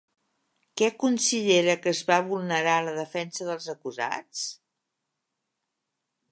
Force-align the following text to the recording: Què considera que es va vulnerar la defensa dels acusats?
Què 0.81 0.87
considera 1.03 1.75
que 1.83 1.91
es 1.97 2.01
va 2.07 2.17
vulnerar 2.31 2.79
la 2.87 2.95
defensa 3.01 3.49
dels 3.51 3.71
acusats? 3.77 4.43